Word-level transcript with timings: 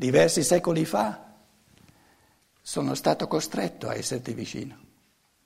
diversi 0.00 0.42
secoli 0.42 0.86
fa, 0.86 1.34
sono 2.62 2.94
stato 2.94 3.28
costretto 3.28 3.86
a 3.86 3.94
esserti 3.94 4.32
vicino. 4.32 4.78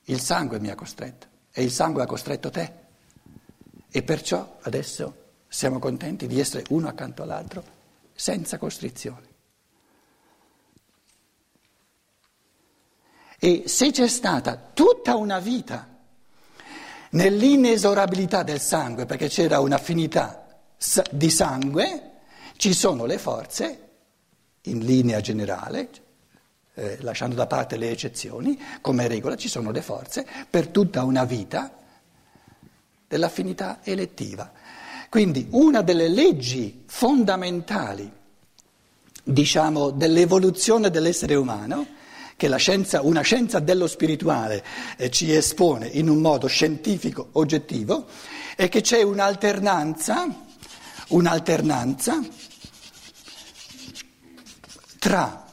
Il 0.04 0.20
sangue 0.20 0.60
mi 0.60 0.70
ha 0.70 0.76
costretto 0.76 1.26
e 1.50 1.64
il 1.64 1.72
sangue 1.72 2.04
ha 2.04 2.06
costretto 2.06 2.50
te. 2.50 2.72
E 3.90 4.02
perciò 4.04 4.58
adesso 4.62 5.22
siamo 5.48 5.80
contenti 5.80 6.28
di 6.28 6.38
essere 6.38 6.62
uno 6.68 6.86
accanto 6.86 7.24
all'altro 7.24 7.64
senza 8.14 8.56
costrizioni. 8.56 9.26
E 13.40 13.64
se 13.66 13.90
c'è 13.90 14.06
stata 14.06 14.56
tutta 14.72 15.16
una 15.16 15.40
vita 15.40 15.98
nell'inesorabilità 17.10 18.44
del 18.44 18.60
sangue, 18.60 19.04
perché 19.04 19.26
c'era 19.26 19.58
un'affinità 19.58 20.46
di 21.10 21.30
sangue, 21.30 22.12
ci 22.56 22.72
sono 22.72 23.04
le 23.04 23.18
forze, 23.18 23.84
in 24.64 24.84
linea 24.84 25.20
generale, 25.20 25.88
eh, 26.74 26.98
lasciando 27.00 27.34
da 27.34 27.46
parte 27.46 27.76
le 27.76 27.90
eccezioni, 27.90 28.60
come 28.80 29.06
regola 29.08 29.36
ci 29.36 29.48
sono 29.48 29.70
le 29.70 29.82
forze 29.82 30.26
per 30.48 30.68
tutta 30.68 31.04
una 31.04 31.24
vita 31.24 31.72
dell'affinità 33.06 33.80
elettiva. 33.82 34.50
Quindi 35.08 35.46
una 35.50 35.82
delle 35.82 36.08
leggi 36.08 36.82
fondamentali, 36.86 38.10
diciamo, 39.22 39.90
dell'evoluzione 39.90 40.90
dell'essere 40.90 41.34
umano 41.34 41.86
che 42.36 42.52
scienza, 42.58 43.00
una 43.02 43.20
scienza 43.20 43.60
dello 43.60 43.86
spirituale 43.86 44.64
eh, 44.96 45.10
ci 45.10 45.32
espone 45.32 45.86
in 45.86 46.08
un 46.08 46.18
modo 46.18 46.48
scientifico 46.48 47.28
oggettivo, 47.32 48.06
è 48.56 48.68
che 48.68 48.80
c'è 48.80 49.02
un'alternanza, 49.02 50.26
un'alternanza 51.08 52.20
tra 55.04 55.44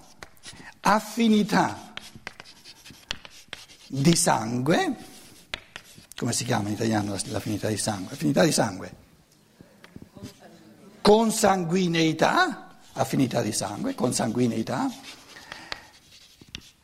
affinità 0.80 1.92
di 3.86 4.16
sangue, 4.16 4.96
come 6.16 6.32
si 6.32 6.46
chiama 6.46 6.70
in 6.70 6.76
italiano 6.76 7.18
l'affinità 7.26 7.68
di 7.68 7.76
sangue? 7.76 8.14
Affinità 8.14 8.46
di 8.46 8.52
sangue. 8.54 8.96
Consanguineità, 11.02 12.80
affinità 12.94 13.42
di 13.42 13.52
sangue, 13.52 13.94
consanguineità 13.94 14.90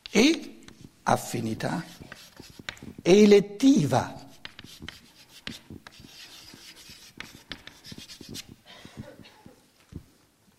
e 0.09 0.59
affinità 1.03 1.81
elettiva. 3.01 4.26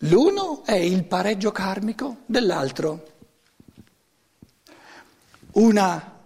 L'uno 0.03 0.63
è 0.63 0.75
il 0.75 1.03
pareggio 1.03 1.51
karmico 1.51 2.17
dell'altro. 2.25 3.07
Una, 5.53 6.19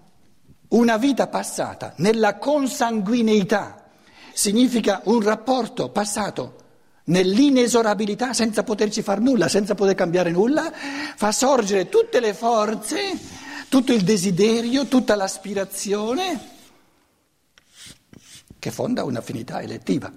una 0.70 0.98
vita 0.98 1.28
passata 1.28 1.94
nella 1.98 2.38
consanguineità 2.38 3.90
significa 4.32 5.02
un 5.06 5.22
rapporto 5.22 5.90
passato 5.90 6.62
nell'inesorabilità 7.06 8.34
senza 8.34 8.64
poterci 8.64 9.02
fare 9.02 9.22
nulla, 9.22 9.48
senza 9.48 9.74
poter 9.74 9.96
cambiare 9.96 10.30
nulla, 10.30 10.72
fa 10.72 11.32
sorgere 11.32 11.90
tutte 11.90 12.20
le 12.20 12.36
forze, 12.36 13.20
tutto 13.70 13.92
il 13.92 14.04
desiderio, 14.04 14.86
tutta 14.86 15.16
l'aspirazione 15.16 16.52
che 18.60 18.72
fonda 18.72 19.04
un'affinità 19.04 19.62
elettiva. 19.62 20.12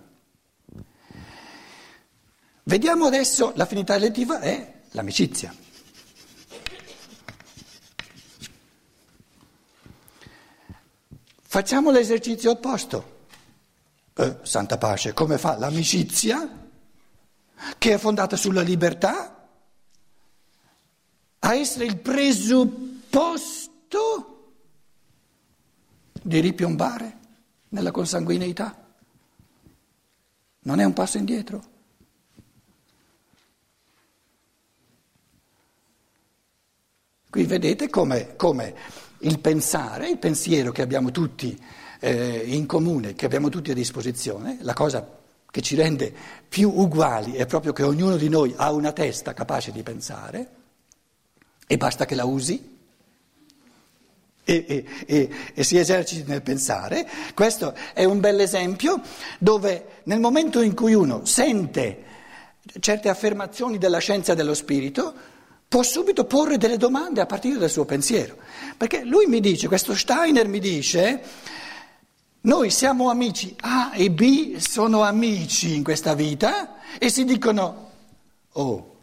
Vediamo 2.69 3.07
adesso 3.07 3.53
l'affinità 3.55 3.95
elettiva 3.95 4.41
è 4.41 4.81
l'amicizia. 4.91 5.55
Facciamo 11.43 11.91
l'esercizio 11.91 12.51
opposto. 12.51 13.15
Eh, 14.15 14.39
santa 14.43 14.79
pace, 14.79 15.13
come 15.13 15.39
fa 15.39 15.57
l'amicizia? 15.57 16.65
che 17.79 17.95
è 17.95 17.99
fondata 17.99 18.37
sulla 18.37 18.63
libertà, 18.63 19.49
a 21.39 21.55
essere 21.55 21.85
il 21.85 21.99
presupposto 21.99 22.83
di 26.23 26.41
ripiombare 26.41 27.19
nella 27.69 27.91
consanguineità. 27.91 28.85
Non 30.61 30.81
è 30.81 30.85
un 30.85 30.93
passo 30.93 31.19
indietro. 31.19 31.75
Qui 37.37 37.45
vedete 37.45 37.91
come, 37.91 38.35
come 38.35 38.75
il 39.19 39.41
pensare, 39.41 40.09
il 40.09 40.17
pensiero 40.17 40.73
che 40.73 40.81
abbiamo 40.81 41.11
tutti 41.11 41.55
eh, 42.01 42.45
in 42.47 42.65
comune, 42.65 43.13
che 43.13 43.27
abbiamo 43.27 43.51
tutti 43.51 43.71
a 43.71 43.75
disposizione, 43.75 44.57
la 44.63 44.73
cosa 44.73 45.07
che 45.51 45.61
ci 45.61 45.75
rende 45.75 46.11
più 46.49 46.73
uguali 46.75 47.35
è 47.35 47.45
proprio 47.45 47.75
che 47.75 47.83
ognuno 47.83 48.17
di 48.17 48.31
noi 48.31 48.55
ha 48.57 48.73
una 48.73 48.93
testa 48.93 49.35
capace 49.35 49.71
di 49.71 49.83
pensare 49.83 50.49
e 51.67 51.77
basta 51.77 52.07
che 52.07 52.15
la 52.15 52.25
usi 52.25 52.79
e, 54.43 54.65
e, 54.67 54.85
e, 55.05 55.31
e 55.53 55.63
si 55.63 55.77
eserciti 55.77 56.25
nel 56.27 56.41
pensare. 56.41 57.07
Questo 57.35 57.75
è 57.93 58.05
un 58.05 58.19
bel 58.19 58.41
esempio 58.41 59.03
dove 59.39 60.01
nel 60.05 60.21
momento 60.21 60.63
in 60.63 60.75
cui 60.75 60.95
uno 60.95 61.27
sente 61.27 62.03
certe 62.81 63.11
affermazioni 63.11 63.77
della 63.77 63.99
scienza 63.99 64.33
dello 64.33 64.55
spirito, 64.55 65.35
può 65.69 65.83
subito 65.83 66.25
porre 66.25 66.59
delle 66.59 66.77
domande 66.77 67.21
a 67.21 67.27
partire 67.27 67.59
dal 67.59 67.71
suo 67.71 67.85
pensiero. 67.85 68.37
Perché 68.77 69.05
lui 69.05 69.27
mi 69.27 69.41
dice, 69.41 69.69
questo 69.69 69.95
Steiner 69.95 70.47
mi 70.49 70.61
dice, 70.61 71.23
noi 72.43 72.71
siamo 72.71 73.11
amici, 73.11 73.55
A 73.61 73.91
e 73.95 74.11
B 74.11 74.57
sono 74.57 75.03
amici 75.03 75.75
in 75.75 75.83
questa 75.83 76.15
vita 76.15 76.77
e 76.99 77.11
si 77.11 77.25
dicono, 77.25 77.91
oh, 78.53 78.97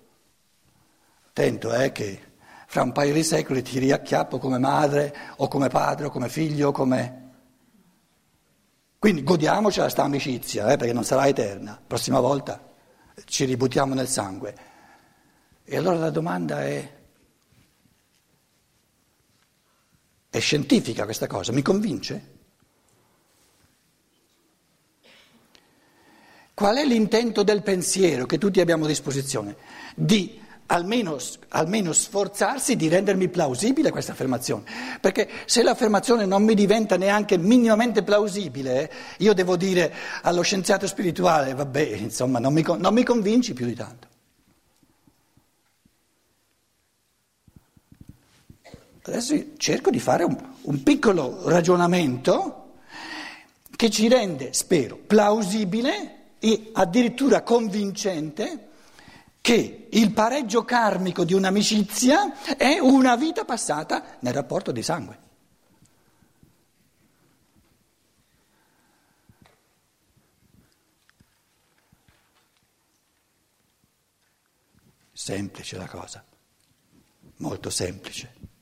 attento 1.28 1.74
eh, 1.74 1.92
che 1.92 2.32
fra 2.68 2.84
un 2.84 2.92
paio 2.92 3.14
di 3.14 3.24
secoli 3.24 3.62
ti 3.62 3.80
riacchiappo 3.80 4.40
come 4.40 4.58
madre 4.58 5.16
o 5.38 5.48
come 5.48 5.68
padre 5.68 6.06
o 6.06 6.10
come 6.10 6.30
figlio 6.30 6.70
o 6.70 6.72
come... 6.72 7.22
Quindi 8.98 9.24
godiamocela 9.24 9.90
sta 9.90 10.04
amicizia, 10.04 10.72
eh, 10.72 10.78
perché 10.78 10.94
non 10.94 11.04
sarà 11.04 11.28
eterna. 11.28 11.78
Prossima 11.86 12.22
volta 12.22 12.72
ci 13.26 13.44
ributtiamo 13.44 13.94
nel 13.94 14.08
sangue. 14.08 14.56
E 15.74 15.78
allora 15.78 15.98
la 15.98 16.12
domanda 16.12 16.64
è, 16.64 16.88
è 20.30 20.40
scientifica 20.40 21.04
questa 21.04 21.26
cosa? 21.26 21.52
Mi 21.52 21.64
convince? 21.64 22.32
Qual 26.54 26.78
è 26.78 26.86
l'intento 26.86 27.42
del 27.42 27.64
pensiero 27.64 28.28
che 28.28 28.38
tutti 28.38 28.62
abbiamo 28.62 28.86
a 28.86 28.88
disposizione? 28.88 29.56
Di 29.96 30.40
almeno, 30.68 31.18
almeno, 31.48 31.92
sforzarsi 31.92 32.76
di 32.76 32.88
rendermi 32.88 33.30
plausibile 33.30 33.90
questa 33.90 34.12
affermazione. 34.12 34.66
Perché 35.02 35.28
se 35.46 35.64
l'affermazione 35.64 36.28
non 36.28 36.44
mi 36.44 36.54
diventa 36.54 36.98
neanche 36.98 37.40
minimamente 37.40 38.04
plausibile, 38.04 38.92
io 39.18 39.34
devo 39.34 39.58
dire 39.58 39.92
allo 40.22 40.44
scienziato 40.44 40.86
spirituale, 40.86 41.56
vabbè, 41.56 41.82
insomma, 41.96 42.38
non 42.38 42.54
mi, 42.54 42.62
non 42.62 42.94
mi 42.94 43.04
convinci 43.04 43.54
più 43.54 43.66
di 43.66 43.74
tanto. 43.74 44.12
Adesso 49.06 49.58
cerco 49.58 49.90
di 49.90 50.00
fare 50.00 50.24
un, 50.24 50.38
un 50.62 50.82
piccolo 50.82 51.50
ragionamento 51.50 52.76
che 53.76 53.90
ci 53.90 54.08
rende, 54.08 54.54
spero, 54.54 54.96
plausibile 54.96 56.36
e 56.40 56.70
addirittura 56.72 57.42
convincente 57.42 58.70
che 59.42 59.88
il 59.92 60.14
pareggio 60.14 60.64
karmico 60.64 61.26
di 61.26 61.34
un'amicizia 61.34 62.56
è 62.56 62.80
una 62.80 63.18
vita 63.18 63.44
passata 63.44 64.16
nel 64.22 64.34
rapporto 64.34 64.72
di 64.72 64.82
sangue. 64.82 65.20
Semplice 75.12 75.78
la 75.78 75.88
cosa, 75.88 76.24
molto 77.38 77.70
semplice. 77.70 78.53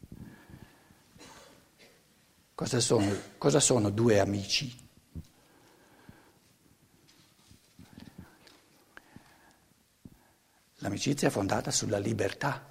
Cosa 2.61 2.79
sono, 2.79 3.11
cosa 3.39 3.59
sono 3.59 3.89
due 3.89 4.19
amici? 4.19 4.71
L'amicizia 10.75 11.29
è 11.29 11.31
fondata 11.31 11.71
sulla 11.71 11.97
libertà. 11.97 12.63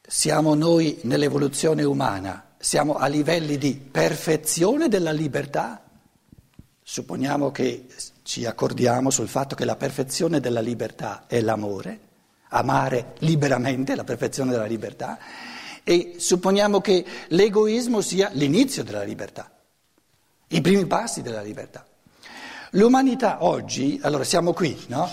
Siamo 0.00 0.54
noi 0.54 0.98
nell'evoluzione 1.02 1.82
umana, 1.82 2.54
siamo 2.56 2.94
a 2.94 3.06
livelli 3.06 3.58
di 3.58 3.74
perfezione 3.74 4.88
della 4.88 5.12
libertà 5.12 5.82
supponiamo 6.82 7.50
che 7.50 7.86
ci 8.22 8.46
accordiamo 8.46 9.10
sul 9.10 9.28
fatto 9.28 9.54
che 9.54 9.66
la 9.66 9.76
perfezione 9.76 10.40
della 10.40 10.60
libertà 10.60 11.26
è 11.26 11.38
l'amore, 11.42 12.00
amare 12.48 13.12
liberamente 13.18 13.94
la 13.94 14.04
perfezione 14.04 14.52
della 14.52 14.64
libertà, 14.64 15.18
e 15.88 16.14
supponiamo 16.16 16.80
che 16.80 17.04
l'egoismo 17.28 18.00
sia 18.00 18.28
l'inizio 18.32 18.82
della 18.82 19.04
libertà, 19.04 19.48
i 20.48 20.60
primi 20.60 20.84
passi 20.84 21.22
della 21.22 21.42
libertà. 21.42 21.86
L'umanità 22.70 23.44
oggi, 23.44 24.00
allora 24.02 24.24
siamo 24.24 24.52
qui, 24.52 24.76
no? 24.88 25.08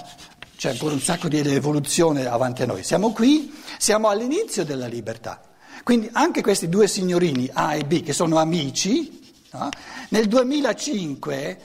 C'è 0.58 0.72
ancora 0.72 0.96
un 0.96 1.00
sacco 1.00 1.28
di 1.28 1.38
evoluzione 1.38 2.26
avanti 2.26 2.64
a 2.64 2.66
noi, 2.66 2.84
siamo 2.84 3.12
qui, 3.12 3.54
siamo 3.78 4.08
all'inizio 4.08 4.66
della 4.66 4.88
libertà. 4.88 5.44
Quindi 5.84 6.10
anche 6.12 6.42
questi 6.42 6.68
due 6.68 6.88
signorini 6.88 7.48
A 7.54 7.76
e 7.76 7.84
B, 7.84 8.02
che 8.02 8.14
sono 8.14 8.38
amici, 8.38 9.32
no? 9.52 9.70
nel, 10.10 10.28
2005, 10.28 11.62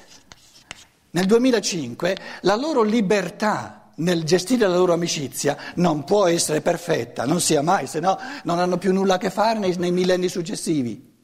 nel 1.13 1.25
2005 1.25 2.17
la 2.43 2.57
loro 2.57 2.83
libertà 2.83 3.88
nel 3.99 4.25
gestire 4.25 4.67
la 4.67 4.77
loro 4.77 4.93
amicizia 4.93 5.57
non 5.77 6.05
può 6.05 6.27
essere 6.27 6.61
perfetta, 6.61 7.25
non 7.25 7.41
sia 7.41 7.63
mai, 7.63 7.87
se 7.87 8.01
no 8.01 8.19
non 8.45 8.59
hanno 8.59 8.79
più 8.79 8.93
nulla 8.93 9.15
a 9.15 9.19
che 9.19 9.31
fare 9.31 9.59
nei, 9.59 9.77
nei 9.77 9.93
millenni 9.93 10.29
successivi. 10.29 11.17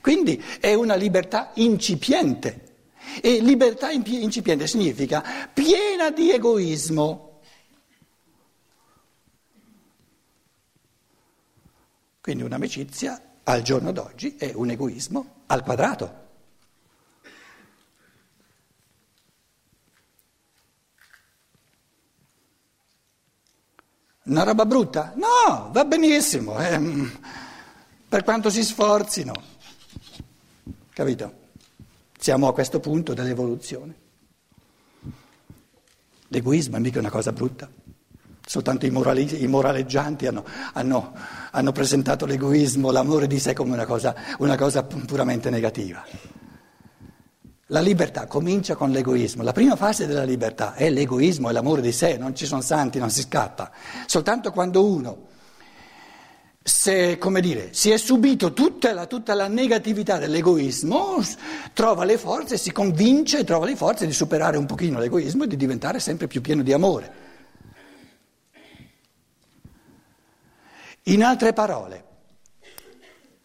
Quindi 0.00 0.42
è 0.60 0.74
una 0.74 0.94
libertà 0.94 1.50
incipiente. 1.54 2.64
E 3.22 3.40
libertà 3.40 3.90
incipiente 3.90 4.66
significa 4.66 5.24
piena 5.52 6.10
di 6.10 6.30
egoismo. 6.30 7.40
Quindi 12.20 12.42
un'amicizia 12.42 13.20
al 13.44 13.62
giorno 13.62 13.92
d'oggi 13.92 14.36
è 14.36 14.52
un 14.54 14.70
egoismo 14.70 15.42
al 15.46 15.62
quadrato. 15.62 16.26
Una 24.28 24.42
roba 24.42 24.66
brutta? 24.66 25.14
No, 25.16 25.70
va 25.72 25.84
benissimo, 25.86 26.58
eh, 26.60 26.78
per 28.06 28.24
quanto 28.24 28.50
si 28.50 28.62
sforzino. 28.62 29.32
Capito? 30.92 31.32
Siamo 32.18 32.46
a 32.46 32.52
questo 32.52 32.78
punto 32.78 33.14
dell'evoluzione. 33.14 33.94
L'egoismo 36.28 36.76
è 36.76 36.80
mica 36.80 36.98
una 36.98 37.08
cosa 37.08 37.32
brutta. 37.32 37.70
Soltanto 38.44 38.84
i, 38.84 38.90
morali, 38.90 39.42
i 39.42 39.46
moraleggianti 39.46 40.26
hanno, 40.26 40.44
hanno, 40.74 41.14
hanno, 41.50 41.72
presentato 41.72 42.26
l'egoismo, 42.26 42.90
l'amore 42.90 43.26
di 43.26 43.38
sé 43.38 43.54
come 43.54 43.72
una 43.72 43.86
cosa, 43.86 44.14
una 44.38 44.56
cosa 44.56 44.82
puramente 44.82 45.48
negativa. 45.48 46.04
La 47.70 47.80
libertà 47.80 48.26
comincia 48.26 48.76
con 48.76 48.90
l'egoismo. 48.90 49.42
La 49.42 49.52
prima 49.52 49.76
fase 49.76 50.06
della 50.06 50.24
libertà 50.24 50.74
è 50.74 50.88
l'egoismo, 50.88 51.50
è 51.50 51.52
l'amore 51.52 51.82
di 51.82 51.92
sé, 51.92 52.16
non 52.16 52.34
ci 52.34 52.46
sono 52.46 52.62
santi, 52.62 52.98
non 52.98 53.10
si 53.10 53.20
scappa. 53.20 53.70
Soltanto 54.06 54.52
quando 54.52 54.86
uno 54.86 55.26
se, 56.62 57.18
dire, 57.40 57.72
si 57.72 57.90
è 57.90 57.96
subito 57.96 58.52
tutta 58.52 58.92
la, 58.92 59.06
tutta 59.06 59.34
la, 59.34 59.48
negatività 59.48 60.18
dell'egoismo, 60.18 61.22
trova 61.72 62.04
le 62.04 62.18
forze, 62.18 62.56
si 62.58 62.72
convince 62.72 63.44
trova 63.44 63.64
le 63.64 63.76
forze 63.76 64.06
di 64.06 64.12
superare 64.12 64.56
un 64.56 64.66
pochino 64.66 64.98
l'egoismo 64.98 65.44
e 65.44 65.46
di 65.46 65.56
diventare 65.56 65.98
sempre 65.98 66.26
più 66.26 66.40
pieno 66.40 66.62
di 66.62 66.72
amore. 66.72 67.26
In 71.04 71.22
altre 71.22 71.54
parole, 71.54 72.04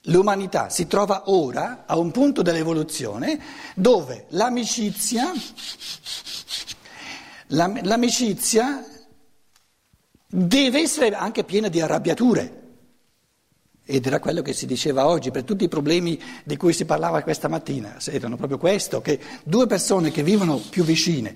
L'umanità 0.07 0.69
si 0.69 0.85
trova 0.85 1.29
ora 1.31 1.83
a 1.85 1.97
un 1.97 2.11
punto 2.11 2.41
dell'evoluzione 2.41 3.39
dove 3.73 4.25
l'amicizia, 4.29 5.31
l'amicizia 7.47 8.85
deve 10.27 10.81
essere 10.81 11.15
anche 11.15 11.45
piena 11.45 11.69
di 11.69 11.79
arrabbiature. 11.79 12.61
Ed 13.85 14.05
era 14.05 14.19
quello 14.19 14.41
che 14.41 14.51
si 14.51 14.65
diceva 14.65 15.07
oggi, 15.07 15.31
per 15.31 15.43
tutti 15.43 15.63
i 15.63 15.69
problemi 15.69 16.19
di 16.43 16.57
cui 16.57 16.73
si 16.73 16.83
parlava 16.83 17.21
questa 17.21 17.47
mattina, 17.47 17.97
erano 18.05 18.35
proprio 18.35 18.57
questo, 18.57 19.01
che 19.01 19.19
due 19.45 19.67
persone 19.67 20.11
che 20.11 20.23
vivono 20.23 20.57
più 20.57 20.83
vicine 20.83 21.35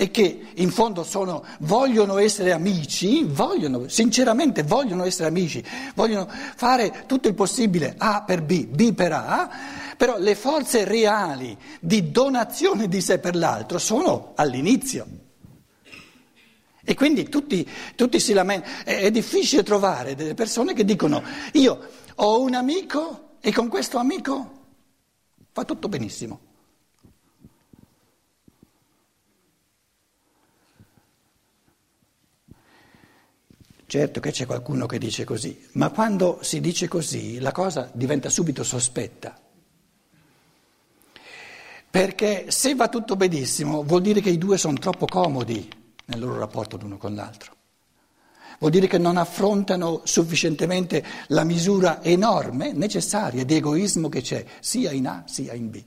e 0.00 0.12
che 0.12 0.46
in 0.54 0.70
fondo 0.70 1.02
sono, 1.02 1.44
vogliono 1.58 2.18
essere 2.18 2.52
amici, 2.52 3.24
vogliono, 3.24 3.88
sinceramente 3.88 4.62
vogliono 4.62 5.02
essere 5.02 5.26
amici, 5.26 5.60
vogliono 5.96 6.30
fare 6.54 7.02
tutto 7.06 7.26
il 7.26 7.34
possibile 7.34 7.96
A 7.98 8.22
per 8.22 8.42
B, 8.42 8.66
B 8.66 8.94
per 8.94 9.10
A, 9.12 9.50
però 9.96 10.16
le 10.16 10.36
forze 10.36 10.84
reali 10.84 11.58
di 11.80 12.12
donazione 12.12 12.86
di 12.86 13.00
sé 13.00 13.18
per 13.18 13.34
l'altro 13.34 13.78
sono 13.78 14.34
all'inizio. 14.36 15.04
E 16.84 16.94
quindi 16.94 17.28
tutti, 17.28 17.68
tutti 17.96 18.20
si 18.20 18.32
lamentano, 18.32 18.72
è, 18.84 19.00
è 19.00 19.10
difficile 19.10 19.64
trovare 19.64 20.14
delle 20.14 20.34
persone 20.34 20.74
che 20.74 20.84
dicono 20.84 21.24
io 21.54 21.76
ho 22.14 22.40
un 22.40 22.54
amico 22.54 23.30
e 23.40 23.52
con 23.52 23.66
questo 23.66 23.98
amico 23.98 24.52
fa 25.50 25.64
tutto 25.64 25.88
benissimo. 25.88 26.47
Certo 33.90 34.20
che 34.20 34.32
c'è 34.32 34.44
qualcuno 34.44 34.84
che 34.84 34.98
dice 34.98 35.24
così, 35.24 35.66
ma 35.72 35.88
quando 35.88 36.40
si 36.42 36.60
dice 36.60 36.88
così 36.88 37.38
la 37.38 37.52
cosa 37.52 37.88
diventa 37.94 38.28
subito 38.28 38.62
sospetta. 38.62 39.34
Perché 41.88 42.50
se 42.50 42.74
va 42.74 42.90
tutto 42.90 43.16
benissimo 43.16 43.82
vuol 43.82 44.02
dire 44.02 44.20
che 44.20 44.28
i 44.28 44.36
due 44.36 44.58
sono 44.58 44.76
troppo 44.76 45.06
comodi 45.06 45.66
nel 46.04 46.20
loro 46.20 46.38
rapporto 46.38 46.76
l'uno 46.76 46.98
con 46.98 47.14
l'altro. 47.14 47.56
Vuol 48.58 48.72
dire 48.72 48.88
che 48.88 48.98
non 48.98 49.16
affrontano 49.16 50.02
sufficientemente 50.04 51.02
la 51.28 51.44
misura 51.44 52.02
enorme, 52.02 52.72
necessaria 52.72 53.42
di 53.42 53.54
egoismo 53.54 54.10
che 54.10 54.20
c'è 54.20 54.44
sia 54.60 54.90
in 54.90 55.06
A 55.06 55.22
sia 55.24 55.54
in 55.54 55.70
B. 55.70 55.82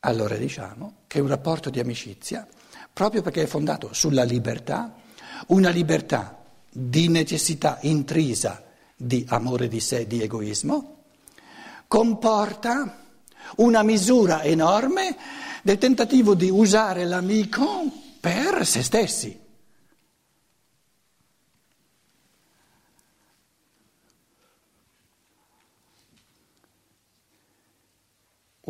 Allora 0.00 0.36
diciamo 0.36 0.94
che 1.06 1.20
un 1.20 1.28
rapporto 1.28 1.68
di 1.68 1.78
amicizia, 1.78 2.46
proprio 2.90 3.20
perché 3.20 3.42
è 3.42 3.46
fondato 3.46 3.92
sulla 3.92 4.24
libertà, 4.24 4.94
una 5.48 5.68
libertà 5.68 6.42
di 6.70 7.08
necessità 7.08 7.78
intrisa 7.82 8.64
di 8.96 9.26
amore 9.28 9.68
di 9.68 9.80
sé, 9.80 10.06
di 10.06 10.22
egoismo, 10.22 11.04
comporta 11.86 12.98
una 13.56 13.82
misura 13.82 14.42
enorme 14.42 15.16
del 15.62 15.76
tentativo 15.76 16.34
di 16.34 16.48
usare 16.48 17.04
l'amico 17.04 17.84
per 18.20 18.66
se 18.66 18.82
stessi. 18.82 19.38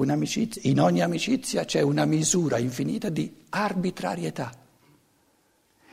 In 0.05 0.81
ogni 0.81 1.03
amicizia 1.03 1.65
c'è 1.65 1.81
una 1.81 2.05
misura 2.05 2.59
infinita 2.59 3.09
di 3.09 3.33
arbitrarietà, 3.51 4.53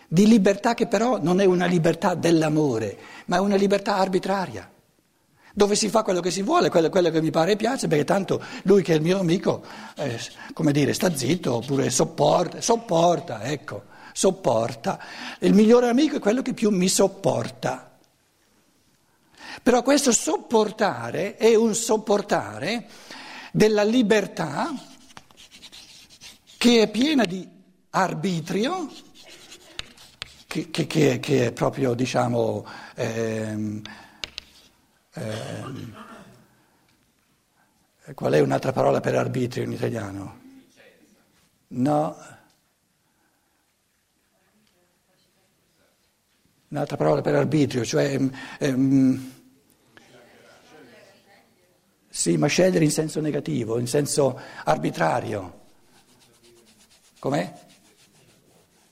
di 0.07 0.27
libertà 0.27 0.73
che 0.73 0.87
però 0.87 1.21
non 1.21 1.41
è 1.41 1.45
una 1.45 1.65
libertà 1.65 2.15
dell'amore, 2.15 2.97
ma 3.25 3.37
è 3.37 3.39
una 3.39 3.55
libertà 3.55 3.97
arbitraria, 3.97 4.69
dove 5.53 5.75
si 5.75 5.89
fa 5.89 6.03
quello 6.03 6.19
che 6.19 6.31
si 6.31 6.43
vuole, 6.43 6.69
quello, 6.69 6.89
quello 6.89 7.09
che 7.09 7.21
mi 7.21 7.31
pare 7.31 7.53
e 7.53 7.55
piace, 7.55 7.87
perché 7.87 8.03
tanto 8.03 8.41
lui 8.63 8.83
che 8.83 8.93
è 8.93 8.95
il 8.95 9.01
mio 9.01 9.19
amico, 9.19 9.63
eh, 9.95 10.19
come 10.53 10.71
dire, 10.71 10.93
sta 10.93 11.15
zitto 11.15 11.55
oppure 11.55 11.89
sopporta, 11.89 12.61
sopporta, 12.61 13.41
ecco, 13.43 13.83
sopporta. 14.13 14.99
Il 15.39 15.53
migliore 15.53 15.89
amico 15.89 16.17
è 16.17 16.19
quello 16.19 16.41
che 16.41 16.53
più 16.53 16.69
mi 16.69 16.87
sopporta. 16.87 17.97
Però 19.63 19.81
questo 19.81 20.11
sopportare 20.11 21.35
è 21.35 21.55
un 21.55 21.73
sopportare 21.73 22.87
della 23.51 23.83
libertà 23.83 24.73
che 26.57 26.81
è 26.81 26.89
piena 26.89 27.23
di 27.25 27.47
arbitrio, 27.91 28.91
che, 30.47 30.69
che, 30.69 30.87
che, 30.87 31.19
che 31.19 31.45
è 31.47 31.51
proprio, 31.51 31.93
diciamo, 31.93 32.65
ehm, 32.95 33.81
ehm, 35.13 35.95
qual 38.13 38.33
è 38.33 38.39
un'altra 38.39 38.71
parola 38.71 38.99
per 38.99 39.15
arbitrio 39.15 39.63
in 39.63 39.71
italiano? 39.71 40.39
No. 41.69 42.17
Un'altra 46.69 46.97
parola 46.97 47.21
per 47.21 47.35
arbitrio, 47.35 47.85
cioè... 47.85 48.13
Ehm, 48.13 48.31
ehm 48.59 49.35
sì, 52.17 52.35
ma 52.35 52.47
scegliere 52.47 52.83
in 52.83 52.89
senso 52.89 53.21
negativo, 53.21 53.77
in 53.77 53.85
senso 53.85 54.41
arbitrario. 54.63 55.65
Com'è? 57.19 57.65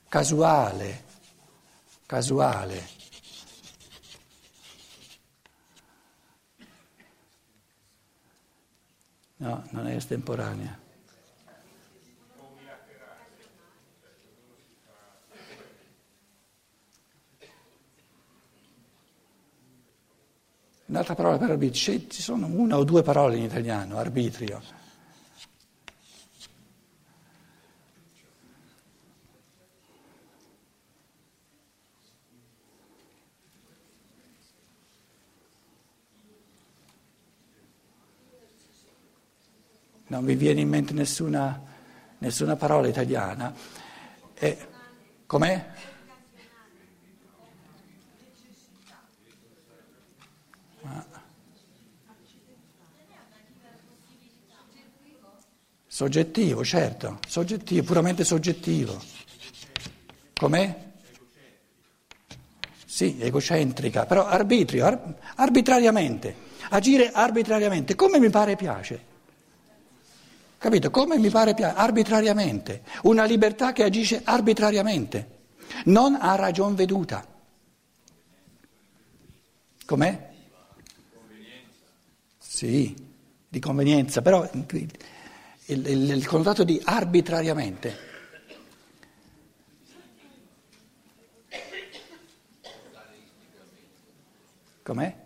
Casuale, 0.08 1.04
casuale. 2.06 2.88
No, 9.38 9.68
non 9.72 9.88
è 9.88 9.96
estemporanea. 9.96 10.85
Un'altra 20.96 21.16
parola 21.16 21.38
per 21.38 21.50
arbitrio, 21.50 22.08
ci 22.08 22.22
sono 22.22 22.46
una 22.46 22.78
o 22.78 22.86
due 22.86 23.02
parole 23.02 23.36
in 23.36 23.44
italiano, 23.44 23.98
arbitrio. 23.98 24.62
Non 40.08 40.24
mi 40.24 40.36
viene 40.36 40.62
in 40.62 40.70
mente 40.70 40.94
nessuna, 40.94 41.62
nessuna 42.20 42.56
parola 42.56 42.88
italiana. 42.88 43.54
E, 44.34 44.68
com'è? 45.26 45.74
Soggettivo, 55.96 56.66
certo, 56.66 57.20
soggettivo, 57.26 57.86
puramente 57.86 58.26
soggettivo. 58.26 59.02
Com'è? 60.34 60.78
Sì, 62.86 63.16
egocentrica, 63.18 64.06
però 64.06 64.26
arbitrio, 64.26 64.86
ar- 64.86 65.16
arbitrariamente, 65.36 66.36
agire 66.72 67.12
arbitrariamente, 67.14 67.96
come 67.96 68.20
mi 68.20 68.30
pare 68.30 68.58
piace. 68.58 69.06
Capito? 70.58 70.92
Come 70.92 71.18
mi 71.18 71.30
pare 71.30 71.54
piace, 71.54 71.78
arbitrariamente. 71.78 72.84
Una 73.04 73.24
libertà 73.24 73.72
che 73.72 73.84
agisce 73.84 74.20
arbitrariamente, 74.22 75.30
non 75.86 76.18
a 76.20 76.36
ragion 76.36 76.76
veduta. 76.76 77.26
Com'è? 79.86 80.30
Sì, 82.38 82.94
di 83.48 83.60
convenienza, 83.62 84.22
però 84.22 84.46
il, 85.66 85.88
il, 85.88 86.10
il 86.12 86.28
connotato 86.28 86.64
di 86.64 86.80
arbitrariamente. 86.84 88.14
Com'è? 94.84 95.24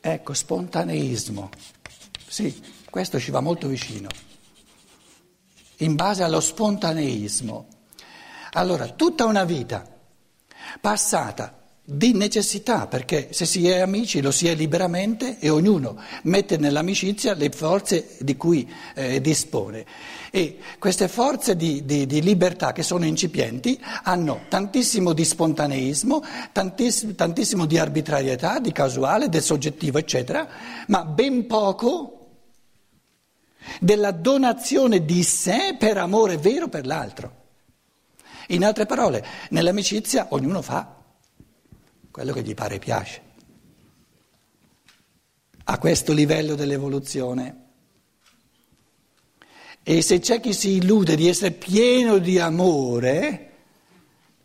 Ecco, 0.00 0.34
spontaneismo. 0.34 1.50
Sì, 2.26 2.60
questo 2.90 3.20
ci 3.20 3.30
va 3.30 3.40
molto 3.40 3.68
vicino. 3.68 4.08
In 5.78 5.94
base 5.94 6.24
allo 6.24 6.40
spontaneismo. 6.40 7.68
Allora, 8.52 8.88
tutta 8.88 9.26
una 9.26 9.44
vita 9.44 9.86
passata 10.80 11.59
di 11.90 12.12
necessità, 12.12 12.86
perché 12.86 13.28
se 13.32 13.44
si 13.44 13.66
è 13.68 13.80
amici 13.80 14.20
lo 14.20 14.30
si 14.30 14.46
è 14.46 14.54
liberamente 14.54 15.38
e 15.40 15.48
ognuno 15.48 16.00
mette 16.22 16.56
nell'amicizia 16.56 17.34
le 17.34 17.50
forze 17.50 18.16
di 18.20 18.36
cui 18.36 18.70
eh, 18.94 19.20
dispone. 19.20 19.84
E 20.30 20.58
queste 20.78 21.08
forze 21.08 21.56
di, 21.56 21.84
di, 21.84 22.06
di, 22.06 22.22
libertà 22.22 22.70
che 22.70 22.84
sono 22.84 23.04
incipienti 23.04 23.80
hanno 24.04 24.42
tantissimo 24.48 25.12
di 25.12 25.24
spontaneismo, 25.24 26.22
tantissimo, 26.52 27.14
tantissimo 27.14 27.66
di 27.66 27.76
arbitrarietà, 27.76 28.60
di 28.60 28.70
casuale, 28.70 29.28
del 29.28 29.42
soggettivo, 29.42 29.98
eccetera, 29.98 30.48
ma 30.86 31.04
ben 31.04 31.46
poco 31.48 32.28
della 33.80 34.12
donazione 34.12 35.04
di 35.04 35.24
sé 35.24 35.74
per 35.76 35.96
amore 35.98 36.36
vero 36.36 36.68
per 36.68 36.86
l'altro. 36.86 37.38
In 38.48 38.64
altre 38.64 38.86
parole, 38.86 39.24
nell'amicizia 39.50 40.28
ognuno 40.30 40.62
fa 40.62 40.98
quello 42.10 42.32
che 42.32 42.42
gli 42.42 42.54
pare 42.54 42.78
piace. 42.78 43.22
A 45.64 45.78
questo 45.78 46.12
livello 46.12 46.54
dell'evoluzione. 46.54 47.68
E 49.82 50.02
se 50.02 50.18
c'è 50.18 50.40
chi 50.40 50.52
si 50.52 50.76
illude 50.76 51.14
di 51.16 51.28
essere 51.28 51.52
pieno 51.52 52.18
di 52.18 52.38
amore, 52.38 53.50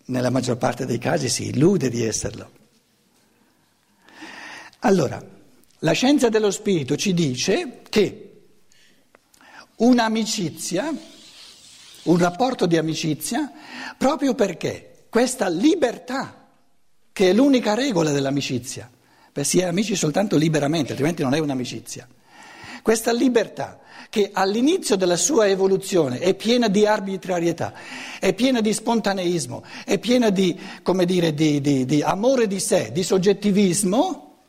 nella 0.05 0.29
maggior 0.29 0.57
parte 0.57 0.86
dei 0.86 1.00
casi 1.00 1.29
si 1.29 1.48
illude 1.48 1.89
di 1.89 2.03
esserlo. 2.03 2.51
Allora, 4.79 5.24
la 5.79 5.91
scienza 5.93 6.29
dello 6.29 6.51
spirito 6.51 6.95
ci 6.95 7.13
dice 7.13 7.81
che 7.89 8.22
un'amicizia, 9.77 10.93
un 12.03 12.17
rapporto 12.17 12.65
di 12.67 12.77
amicizia, 12.77 13.51
proprio 13.98 14.36
perché 14.36 15.07
questa 15.10 15.50
libertà 15.50 16.44
che 17.15 17.29
è 17.29 17.34
l'unica 17.34 17.75
regola 17.75 18.12
dell'amicizia, 18.12 18.91
perché 19.31 19.48
si 19.48 19.60
è 19.60 19.63
amici 19.63 19.95
soltanto 19.95 20.36
liberamente, 20.36 20.89
altrimenti 20.89 21.24
non 21.24 21.34
è 21.34 21.39
un'amicizia. 21.39 22.05
Questa 22.81 23.13
libertà 23.13 23.79
che 24.10 24.31
all'inizio 24.34 24.98
della 24.98 25.15
sua 25.15 25.48
evoluzione 25.48 26.19
è 26.19 26.34
piena 26.34 26.67
di 26.67 26.86
arbitrarietà, 26.86 27.72
è 28.19 28.34
piena 28.34 28.60
di 28.60 28.74
spontaneismo, 28.74 29.63
è 29.86 29.98
piena 29.98 30.29
di, 30.29 30.60
dire, 31.05 31.34
di, 31.34 31.62
di, 31.62 31.86
di 31.86 32.01
amore 32.01 32.48
di 32.48 32.60
sé, 32.60 32.89
di 32.91 33.01
soggettivismo, 33.01 34.39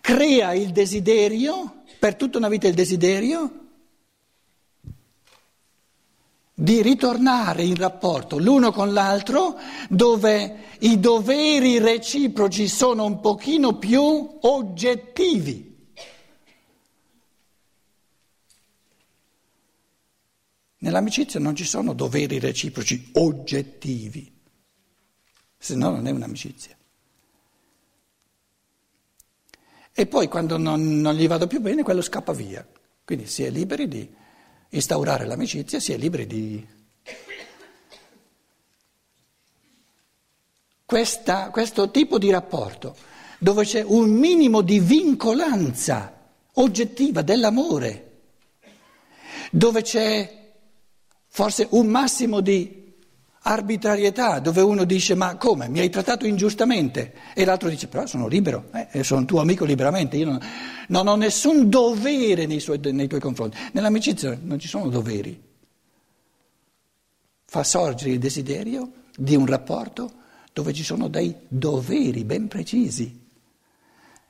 crea 0.00 0.52
il 0.52 0.70
desiderio, 0.70 1.82
per 1.98 2.14
tutta 2.14 2.38
una 2.38 2.48
vita 2.48 2.68
il 2.68 2.74
desiderio 2.74 3.61
di 6.62 6.80
ritornare 6.80 7.64
in 7.64 7.74
rapporto 7.74 8.38
l'uno 8.38 8.70
con 8.70 8.92
l'altro 8.92 9.58
dove 9.88 10.76
i 10.78 11.00
doveri 11.00 11.80
reciproci 11.80 12.68
sono 12.68 13.04
un 13.04 13.18
pochino 13.18 13.78
più 13.78 14.38
oggettivi. 14.42 15.70
Nell'amicizia 20.78 21.40
non 21.40 21.56
ci 21.56 21.64
sono 21.64 21.94
doveri 21.94 22.38
reciproci 22.38 23.10
oggettivi, 23.14 24.32
se 25.58 25.74
no 25.74 25.90
non 25.90 26.06
è 26.06 26.12
un'amicizia. 26.12 26.76
E 29.92 30.06
poi 30.06 30.28
quando 30.28 30.56
non, 30.58 31.00
non 31.00 31.14
gli 31.16 31.26
vado 31.26 31.48
più 31.48 31.60
bene, 31.60 31.82
quello 31.82 32.02
scappa 32.02 32.32
via. 32.32 32.64
Quindi 33.04 33.26
si 33.26 33.42
è 33.42 33.50
liberi 33.50 33.88
di 33.88 34.20
instaurare 34.74 35.26
l'amicizia, 35.26 35.80
si 35.80 35.92
è 35.92 35.96
liberi 35.96 36.26
di... 36.26 36.66
Questa, 40.84 41.50
questo 41.50 41.90
tipo 41.90 42.18
di 42.18 42.30
rapporto, 42.30 42.94
dove 43.38 43.64
c'è 43.64 43.82
un 43.82 44.10
minimo 44.10 44.60
di 44.60 44.78
vincolanza 44.78 46.20
oggettiva 46.54 47.22
dell'amore, 47.22 48.10
dove 49.50 49.82
c'è 49.82 50.52
forse 51.28 51.66
un 51.70 51.86
massimo 51.86 52.40
di 52.40 52.81
arbitrarietà, 53.42 54.38
dove 54.38 54.60
uno 54.60 54.84
dice 54.84 55.14
ma 55.14 55.36
come, 55.36 55.68
mi 55.68 55.80
hai 55.80 55.90
trattato 55.90 56.26
ingiustamente 56.26 57.14
e 57.34 57.44
l'altro 57.44 57.68
dice 57.68 57.88
però 57.88 58.06
sono 58.06 58.28
libero, 58.28 58.70
eh, 58.90 59.02
sono 59.02 59.24
tuo 59.24 59.40
amico 59.40 59.64
liberamente, 59.64 60.16
io 60.16 60.26
non, 60.26 60.40
non 60.88 61.08
ho 61.08 61.16
nessun 61.16 61.68
dovere 61.68 62.46
nei, 62.46 62.60
suoi, 62.60 62.78
nei 62.80 63.08
tuoi 63.08 63.20
confronti. 63.20 63.56
Nell'amicizia 63.72 64.38
non 64.40 64.58
ci 64.58 64.68
sono 64.68 64.88
doveri. 64.88 65.50
Fa 67.44 67.64
sorgere 67.64 68.12
il 68.12 68.18
desiderio 68.18 68.90
di 69.16 69.34
un 69.34 69.46
rapporto 69.46 70.10
dove 70.52 70.72
ci 70.72 70.84
sono 70.84 71.08
dei 71.08 71.34
doveri 71.48 72.24
ben 72.24 72.46
precisi. 72.48 73.20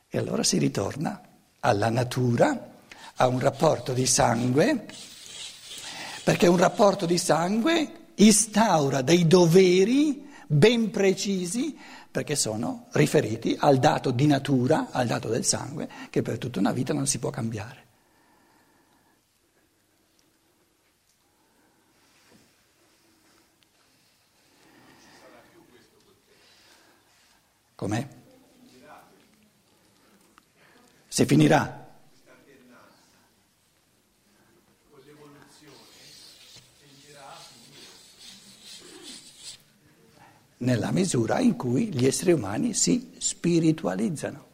E 0.09 0.19
allora 0.19 0.42
si 0.42 0.59
ritorna 0.59 1.21
alla 1.61 1.90
natura, 1.90 2.71
a 3.16 3.26
un 3.26 3.38
rapporto 3.38 3.92
di 3.92 4.07
sangue, 4.07 4.87
perché 6.25 6.47
un 6.47 6.57
rapporto 6.57 7.07
di 7.07 7.19
sangue 7.19 8.01
instaura 8.16 9.02
dei 9.02 9.26
doveri 9.26 10.28
ben 10.47 10.90
precisi 10.90 11.76
perché 12.11 12.37
sono 12.37 12.88
riferiti 12.92 13.57
al 13.59 13.78
dato 13.78 14.11
di 14.11 14.26
natura, 14.26 14.88
al 14.90 15.07
dato 15.07 15.28
del 15.28 15.45
sangue, 15.45 15.88
che 16.11 16.21
per 16.21 16.37
tutta 16.37 16.59
una 16.59 16.73
vita 16.73 16.92
non 16.92 17.07
si 17.07 17.19
può 17.19 17.31
cambiare. 17.31 17.81
Com'è? 27.75 28.07
Se 31.09 31.26
finirà. 31.26 31.81
Nella 40.62 40.90
misura 40.90 41.40
in 41.40 41.57
cui 41.57 41.92
gli 41.92 42.07
esseri 42.07 42.33
umani 42.33 42.75
si 42.75 43.11
spiritualizzano. 43.19 44.50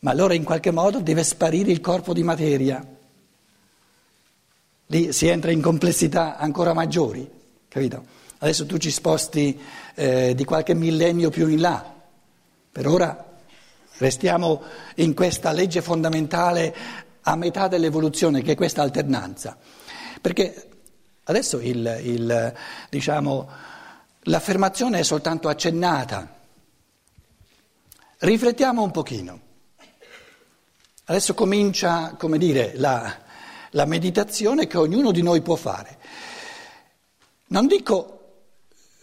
ma 0.00 0.10
allora 0.12 0.34
in 0.34 0.44
qualche 0.44 0.70
modo 0.70 1.00
deve 1.00 1.24
sparire 1.24 1.72
il 1.72 1.80
corpo 1.80 2.12
di 2.12 2.22
materia. 2.22 2.84
Lì 4.88 5.12
si 5.12 5.26
entra 5.26 5.50
in 5.50 5.60
complessità 5.60 6.36
ancora 6.36 6.72
maggiori, 6.72 7.28
capito? 7.66 8.04
Adesso 8.38 8.66
tu 8.66 8.76
ci 8.76 8.92
sposti 8.92 9.58
eh, 9.94 10.34
di 10.34 10.44
qualche 10.44 10.74
millennio 10.74 11.30
più 11.30 11.48
in 11.48 11.60
là. 11.60 11.92
Per 12.70 12.86
ora 12.86 13.38
restiamo 13.96 14.62
in 14.96 15.12
questa 15.14 15.50
legge 15.50 15.82
fondamentale 15.82 16.74
a 17.22 17.34
metà 17.34 17.66
dell'evoluzione, 17.66 18.42
che 18.42 18.52
è 18.52 18.54
questa 18.54 18.82
alternanza. 18.82 19.58
Perché 20.20 20.68
adesso 21.24 21.58
il, 21.58 22.00
il, 22.04 22.54
diciamo, 22.90 23.48
l'affermazione 24.26 25.00
è 25.00 25.02
soltanto 25.02 25.48
accennata. 25.48 26.34
Riflettiamo 28.18 28.82
un 28.82 28.90
pochino. 28.90 29.40
Adesso 31.04 31.34
comincia, 31.34 32.14
come 32.18 32.38
dire, 32.38 32.72
la, 32.76 33.14
la 33.70 33.84
meditazione 33.84 34.66
che 34.66 34.78
ognuno 34.78 35.10
di 35.12 35.22
noi 35.22 35.42
può 35.42 35.56
fare. 35.56 35.98
Non 37.48 37.66
dico 37.66 38.12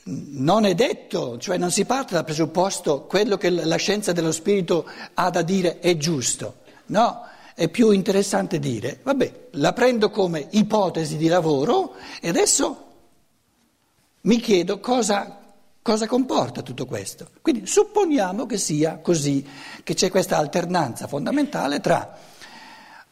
non 0.06 0.66
è 0.66 0.74
detto, 0.74 1.38
cioè 1.38 1.58
non 1.58 1.72
si 1.72 1.86
parte 1.86 2.14
dal 2.14 2.26
presupposto 2.26 3.04
quello 3.04 3.38
che 3.38 3.50
la 3.50 3.78
scienza 3.78 4.12
dello 4.12 4.34
spirito 4.34 4.86
ha 5.14 5.30
da 5.30 5.42
dire 5.42 5.80
è 5.80 5.96
giusto. 5.96 6.62
No, 6.88 7.22
è 7.56 7.70
più 7.70 7.92
interessante 7.92 8.60
dire, 8.60 9.00
vabbè, 9.02 9.48
la 9.52 9.72
prendo 9.72 10.10
come 10.10 10.48
ipotesi 10.52 11.16
di 11.16 11.28
lavoro 11.28 11.94
e 12.20 12.28
adesso 12.28 12.83
mi 14.24 14.40
chiedo 14.40 14.80
cosa, 14.80 15.40
cosa 15.82 16.08
comporta 16.08 16.62
tutto 16.62 16.86
questo. 16.86 17.30
Quindi 17.42 17.66
supponiamo 17.66 18.46
che 18.46 18.58
sia 18.58 19.00
così, 19.00 19.46
che 19.84 19.94
c'è 19.94 20.10
questa 20.10 20.38
alternanza 20.38 21.08
fondamentale 21.08 21.80
tra 21.80 22.18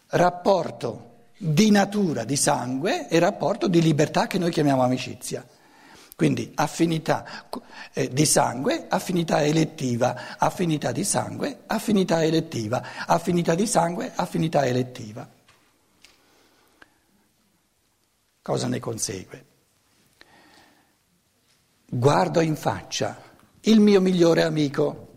rapporto 0.08 1.10
di 1.38 1.72
natura, 1.72 2.24
di 2.24 2.36
sangue 2.36 3.08
e 3.08 3.20
rapporto 3.20 3.68
di 3.68 3.82
libertà 3.82 4.28
che 4.28 4.38
noi 4.38 4.52
chiamiamo 4.52 4.84
amicizia. 4.84 5.46
Quindi 6.16 6.52
affinità 6.54 7.26
eh, 7.94 8.10
di 8.10 8.26
sangue, 8.26 8.86
affinità 8.88 9.44
elettiva, 9.44 10.38
affinità 10.38 10.92
di 10.92 11.04
sangue, 11.04 11.64
affinità 11.66 12.24
elettiva, 12.24 13.06
affinità 13.08 13.56
di 13.56 13.66
sangue, 13.66 14.12
affinità 14.14 14.66
elettiva. 14.66 15.28
Cosa 18.44 18.68
ne 18.68 18.80
consegue? 18.80 19.46
Guardo 21.94 22.40
in 22.40 22.56
faccia 22.56 23.22
il 23.64 23.82
mio 23.82 24.00
migliore 24.00 24.44
amico 24.44 25.08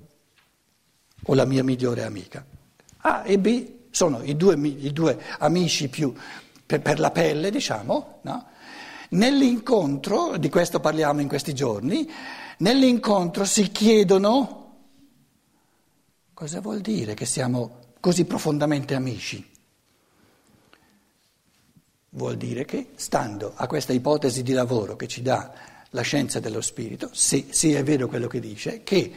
o 1.22 1.34
la 1.34 1.44
mia 1.44 1.62
migliore 1.62 2.02
amica. 2.02 2.44
A 2.98 3.22
e 3.24 3.38
B 3.38 3.74
sono 3.90 4.20
i 4.24 4.36
due, 4.36 4.56
i 4.56 4.92
due 4.92 5.16
amici 5.38 5.88
più 5.88 6.12
per, 6.66 6.82
per, 6.82 6.98
la 6.98 7.12
pelle, 7.12 7.52
diciamo, 7.52 8.18
no? 8.22 8.46
Nell'incontro, 9.10 10.36
di 10.36 10.48
questo 10.48 10.80
parliamo 10.80 11.20
in 11.20 11.28
questi 11.28 11.54
giorni, 11.54 12.10
nell'incontro 12.58 13.44
si 13.44 13.70
chiedono 13.70 14.62
cosa 16.34 16.60
vuol 16.60 16.80
dire 16.80 17.14
che 17.14 17.24
siamo 17.24 17.82
così 18.00 18.24
profondamente 18.24 18.96
amici. 18.96 19.48
Vuol 22.10 22.36
dire 22.36 22.64
che, 22.64 22.94
stando 22.96 23.52
a 23.54 23.68
questa 23.68 23.92
ipotesi 23.92 24.42
di 24.42 24.52
lavoro 24.52 24.96
che 24.96 25.06
ci 25.06 25.22
dà 25.22 25.72
la 25.94 26.02
scienza 26.02 26.40
dello 26.40 26.60
spirito, 26.60 27.08
se, 27.12 27.46
se 27.50 27.76
è 27.76 27.82
vero 27.84 28.08
quello 28.08 28.26
che 28.26 28.40
dice, 28.40 28.82
che 28.82 29.12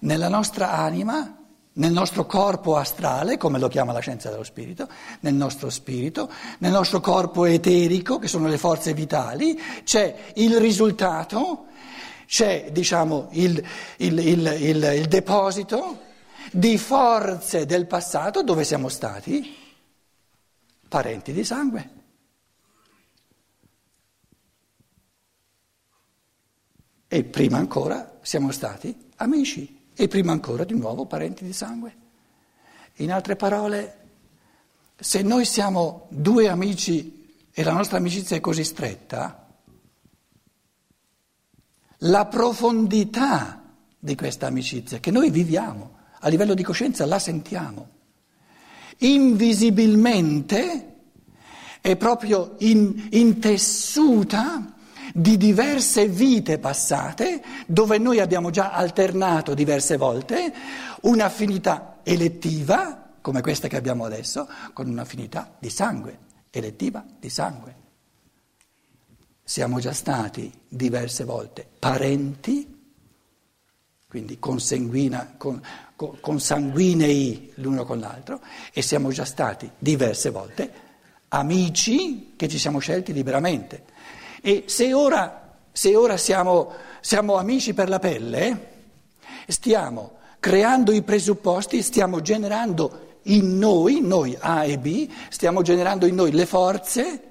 nella 0.00 0.28
nostra 0.28 0.72
anima 0.72 1.38
nel 1.76 1.90
nostro 1.90 2.24
corpo 2.24 2.76
astrale, 2.76 3.36
come 3.36 3.58
lo 3.58 3.66
chiama 3.66 3.92
la 3.92 3.98
scienza 3.98 4.30
dello 4.30 4.44
spirito, 4.44 4.86
nel 5.20 5.34
nostro 5.34 5.70
spirito, 5.70 6.30
nel 6.58 6.70
nostro 6.70 7.00
corpo 7.00 7.46
eterico, 7.46 8.20
che 8.20 8.28
sono 8.28 8.46
le 8.46 8.58
forze 8.58 8.94
vitali, 8.94 9.60
c'è 9.82 10.14
il 10.34 10.60
risultato, 10.60 11.64
c'è 12.26 12.68
diciamo, 12.70 13.26
il, 13.32 13.60
il, 13.96 14.18
il, 14.20 14.56
il 14.60 15.06
deposito 15.08 15.98
di 16.52 16.78
forze 16.78 17.66
del 17.66 17.86
passato 17.86 18.44
dove 18.44 18.62
siamo 18.62 18.88
stati 18.88 19.52
parenti 20.86 21.32
di 21.32 21.42
sangue. 21.42 22.02
E 27.14 27.22
prima 27.22 27.58
ancora 27.58 28.18
siamo 28.22 28.50
stati 28.50 28.92
amici 29.18 29.92
e 29.94 30.08
prima 30.08 30.32
ancora 30.32 30.64
di 30.64 30.74
nuovo 30.74 31.06
parenti 31.06 31.44
di 31.44 31.52
sangue. 31.52 31.96
In 32.94 33.12
altre 33.12 33.36
parole, 33.36 33.98
se 34.96 35.22
noi 35.22 35.44
siamo 35.44 36.08
due 36.08 36.48
amici 36.48 37.36
e 37.52 37.62
la 37.62 37.70
nostra 37.70 37.98
amicizia 37.98 38.34
è 38.36 38.40
così 38.40 38.64
stretta, 38.64 39.46
la 41.98 42.26
profondità 42.26 43.62
di 43.96 44.16
questa 44.16 44.48
amicizia 44.48 44.98
che 44.98 45.12
noi 45.12 45.30
viviamo 45.30 45.98
a 46.18 46.28
livello 46.28 46.54
di 46.54 46.64
coscienza 46.64 47.06
la 47.06 47.20
sentiamo. 47.20 47.90
Invisibilmente 48.98 50.94
è 51.80 51.94
proprio 51.94 52.56
in, 52.58 53.06
intessuta 53.12 54.73
di 55.16 55.36
diverse 55.36 56.08
vite 56.08 56.58
passate, 56.58 57.40
dove 57.68 57.98
noi 57.98 58.18
abbiamo 58.18 58.50
già 58.50 58.72
alternato 58.72 59.54
diverse 59.54 59.96
volte 59.96 60.52
un'affinità 61.02 62.00
elettiva, 62.02 63.12
come 63.20 63.40
questa 63.40 63.68
che 63.68 63.76
abbiamo 63.76 64.04
adesso, 64.04 64.48
con 64.72 64.88
un'affinità 64.88 65.54
di 65.60 65.70
sangue, 65.70 66.18
elettiva 66.50 67.04
di 67.16 67.30
sangue. 67.30 67.76
Siamo 69.44 69.78
già 69.78 69.92
stati 69.92 70.52
diverse 70.66 71.22
volte 71.22 71.64
parenti, 71.78 72.76
quindi 74.08 74.40
consanguina, 74.40 75.34
con, 75.36 75.62
consanguinei 75.94 77.52
l'uno 77.56 77.84
con 77.84 78.00
l'altro, 78.00 78.40
e 78.72 78.82
siamo 78.82 79.12
già 79.12 79.24
stati 79.24 79.70
diverse 79.78 80.30
volte 80.30 80.72
amici 81.28 82.32
che 82.34 82.48
ci 82.48 82.58
siamo 82.58 82.80
scelti 82.80 83.12
liberamente. 83.12 83.92
E 84.46 84.64
se 84.66 84.92
ora, 84.92 85.56
se 85.72 85.96
ora 85.96 86.18
siamo, 86.18 86.70
siamo 87.00 87.36
amici 87.36 87.72
per 87.72 87.88
la 87.88 87.98
pelle, 87.98 88.72
stiamo 89.48 90.18
creando 90.38 90.92
i 90.92 91.00
presupposti, 91.00 91.80
stiamo 91.80 92.20
generando 92.20 93.20
in 93.22 93.56
noi, 93.56 94.02
noi 94.02 94.36
A 94.38 94.66
e 94.66 94.76
B, 94.76 95.08
stiamo 95.30 95.62
generando 95.62 96.04
in 96.04 96.14
noi 96.14 96.30
le 96.32 96.44
forze 96.44 97.22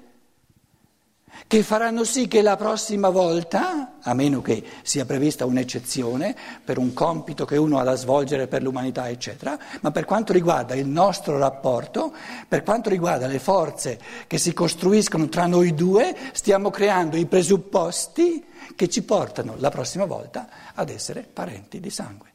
che 1.46 1.62
faranno 1.62 2.04
sì 2.04 2.26
che 2.26 2.42
la 2.42 2.56
prossima 2.56 3.10
volta, 3.10 3.98
a 4.00 4.14
meno 4.14 4.42
che 4.42 4.64
sia 4.82 5.04
prevista 5.04 5.44
un'eccezione 5.46 6.34
per 6.64 6.78
un 6.78 6.92
compito 6.92 7.44
che 7.44 7.56
uno 7.56 7.78
ha 7.78 7.84
da 7.84 7.94
svolgere 7.94 8.46
per 8.46 8.62
l'umanità, 8.62 9.08
eccetera, 9.08 9.58
ma 9.80 9.90
per 9.90 10.04
quanto 10.04 10.32
riguarda 10.32 10.74
il 10.74 10.86
nostro 10.86 11.38
rapporto, 11.38 12.12
per 12.48 12.62
quanto 12.62 12.88
riguarda 12.88 13.26
le 13.26 13.38
forze 13.38 13.98
che 14.26 14.38
si 14.38 14.52
costruiscono 14.52 15.28
tra 15.28 15.46
noi 15.46 15.74
due, 15.74 16.16
stiamo 16.32 16.70
creando 16.70 17.16
i 17.16 17.26
presupposti 17.26 18.44
che 18.74 18.88
ci 18.88 19.02
portano 19.02 19.54
la 19.58 19.70
prossima 19.70 20.06
volta 20.06 20.48
ad 20.74 20.88
essere 20.88 21.22
parenti 21.30 21.78
di 21.78 21.90
sangue. 21.90 22.33